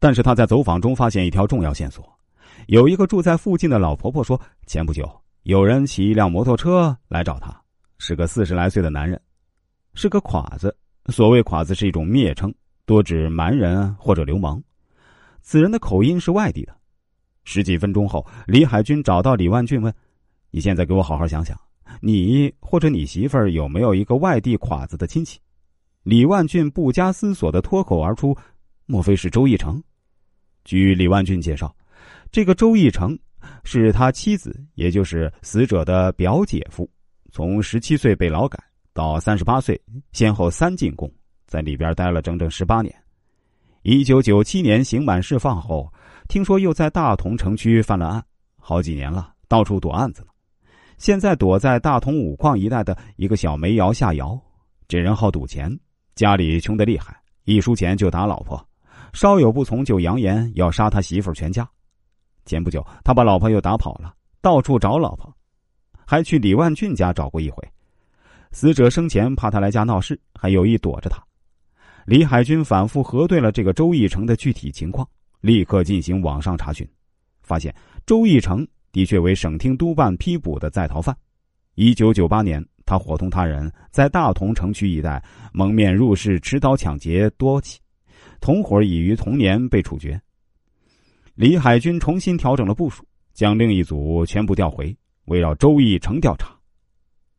[0.00, 2.02] 但是他在走访中发现一条重要线索：
[2.68, 5.06] 有一个住在附近的老婆婆说，前不久
[5.42, 7.54] 有人骑一辆摩托车来找她，
[7.98, 9.20] 是个四十来岁的男人，
[9.92, 10.74] 是个侉子。
[11.08, 12.52] 所谓侉子是一种蔑称，
[12.86, 14.62] 多指蛮人或者流氓。
[15.42, 16.74] 此人的口音是外地的。
[17.44, 19.92] 十几分钟后，李海军找到李万俊问
[20.50, 21.58] ：“你现在给我好好想想，
[22.00, 25.38] 你或者你媳妇儿有没有一个外地侉子的亲戚？”
[26.04, 28.34] 李万俊不加思索的脱口而出
[28.86, 29.82] ：“莫非是周义成？”
[30.64, 31.74] 据李万俊介绍，
[32.30, 33.18] 这个周义成
[33.64, 36.88] 是他妻子，也就是死者的表姐夫。
[37.32, 38.58] 从十七岁被劳改
[38.92, 39.80] 到三十八岁，
[40.12, 41.10] 先后三进宫，
[41.46, 42.94] 在里边待了整整十八年。
[43.82, 45.90] 一九九七年刑满释放后，
[46.28, 48.22] 听说又在大同城区犯了案，
[48.58, 50.28] 好几年了，到处躲案子呢。
[50.98, 54.38] 现在躲在大同五矿一带的一个小煤窑下窑。
[54.86, 55.74] 这人好赌钱，
[56.14, 58.62] 家里穷得厉害，一输钱就打老婆。
[59.12, 61.68] 稍有不从，就扬言要杀他媳妇全家。
[62.44, 65.32] 前不久，他把老婆又打跑了，到处找老婆，
[66.06, 67.62] 还去李万俊家找过一回。
[68.52, 71.22] 死者生前怕他来家闹事，还有意躲着他。
[72.06, 75.06] 李海军反复核对了这个周义成的具体情况，
[75.40, 76.88] 立刻进行网上查询，
[77.42, 77.72] 发现
[78.06, 81.16] 周义成的确为省厅督办批捕的在逃犯。
[81.76, 87.78] 一九九八年，他伙同他人在大同城区一带蒙面入室，持刀抢劫多起。
[88.40, 90.20] 同伙已于同年被处决。
[91.34, 94.96] 李海军重新调整了部署，将另一组全部调回，
[95.26, 96.54] 围绕周义成调查。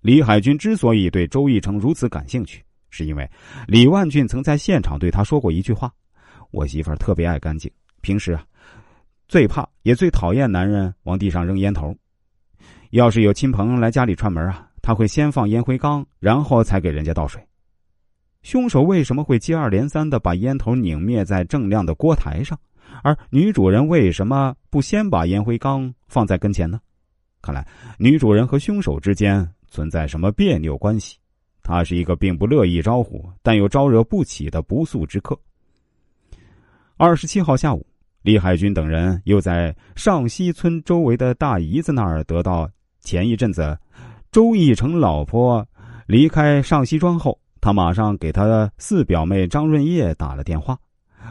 [0.00, 3.28] 李海军之所以对周义成如此感兴趣，是因为
[3.66, 5.92] 李万俊曾在现场对他说过一句话
[6.52, 8.44] ：“我媳妇儿特别爱干净，平时啊，
[9.28, 11.96] 最怕也最讨厌男人往地上扔烟头。
[12.90, 17.40] 要是有亲朋来家里串门啊，他会先放烟灰缸，然后才给人家倒水。”
[18.44, 22.56] 凶手为什么会接二连三的把烟头拧灭在正亮的锅台上，
[23.02, 26.78] 而女主人为什么不先把烟灰缸放在跟前呢？
[27.40, 27.66] 看来
[27.98, 31.16] 女主人和凶手之间存在什么别扭关系。
[31.62, 35.36] 他是一个并不乐意招呼，但又招惹不起的不速之客。
[36.98, 37.86] 二十七号下午，
[38.20, 42.68] 李海军等人又在上西村周围的大姨子那儿得到
[43.00, 43.76] 前一阵子
[44.30, 45.66] 周义成老婆
[46.06, 47.38] 离开上西庄后。
[47.64, 50.78] 他马上给他四表妹张润叶打了电话，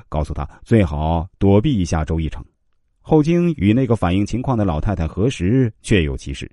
[0.09, 2.43] 告诉他最好躲避一下周一成。
[3.01, 6.51] 后经与那个反映情况的老太太核实，确有其事。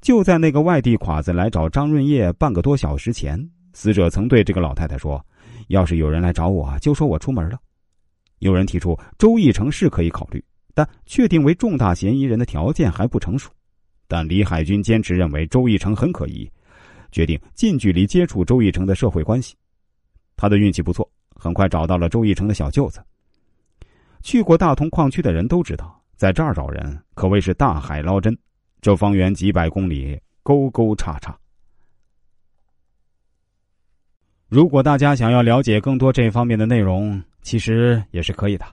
[0.00, 3.40] 就在那个外地侉子来找张润叶半个多小时前，
[3.74, 5.24] 死者曾对这个老太太说
[5.70, 7.60] ：“要是有人来找我，就说我出门了。”
[8.40, 13.52] 有人提出周义成是可以考虑，但确定为重大嫌疑人的条件还不成熟。
[14.08, 16.50] 但李海军坚持认为周义成很可疑。
[17.10, 19.54] 决定近距离接触周义成的社会关系，
[20.36, 23.02] 他的运气不错，很快找到了周义成的小舅子。
[24.22, 28.36] 去过大同矿区的人都知道，在这儿找人可谓是大海捞针，
[28.80, 31.36] 这方圆几百公里沟沟叉叉。
[34.48, 38.66] 如果大家想要了解更多这方面的内容，其实也是可以的，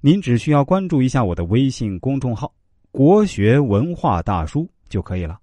[0.00, 2.52] 您只需要关注一下我的微信公众号
[2.90, 5.38] “国学文化大叔”就可以了。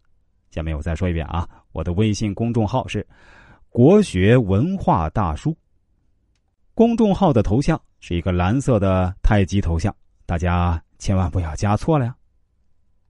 [0.58, 1.48] 下面我再说一遍啊。
[1.72, 3.06] 我的微信公众号是
[3.70, 5.56] “国学文化大叔”，
[6.74, 12.16] 公众号的头像是一个蓝色的太极头像，大家千万不要加错了呀。